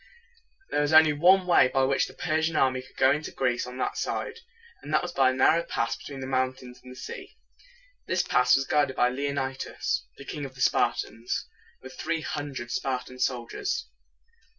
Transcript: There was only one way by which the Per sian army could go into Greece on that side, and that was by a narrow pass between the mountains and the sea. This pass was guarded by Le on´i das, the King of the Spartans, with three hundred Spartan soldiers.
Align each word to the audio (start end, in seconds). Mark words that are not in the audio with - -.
There 0.71 0.81
was 0.81 0.93
only 0.93 1.13
one 1.13 1.45
way 1.45 1.67
by 1.67 1.83
which 1.83 2.07
the 2.07 2.15
Per 2.15 2.41
sian 2.41 2.55
army 2.55 2.81
could 2.81 2.97
go 2.97 3.11
into 3.11 3.29
Greece 3.29 3.67
on 3.67 3.77
that 3.77 3.97
side, 3.99 4.39
and 4.81 4.91
that 4.91 5.03
was 5.03 5.11
by 5.11 5.29
a 5.29 5.33
narrow 5.35 5.61
pass 5.61 5.95
between 5.95 6.21
the 6.21 6.25
mountains 6.25 6.79
and 6.81 6.91
the 6.91 6.95
sea. 6.99 7.37
This 8.07 8.23
pass 8.23 8.55
was 8.55 8.65
guarded 8.65 8.95
by 8.95 9.09
Le 9.09 9.29
on´i 9.29 9.63
das, 9.63 10.07
the 10.17 10.25
King 10.25 10.43
of 10.43 10.55
the 10.55 10.61
Spartans, 10.61 11.45
with 11.83 11.93
three 11.99 12.21
hundred 12.21 12.71
Spartan 12.71 13.19
soldiers. 13.19 13.89